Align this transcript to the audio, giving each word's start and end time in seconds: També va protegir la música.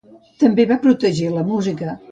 També 0.43 0.65
va 0.71 0.79
protegir 0.87 1.31
la 1.37 1.47
música. 1.53 1.97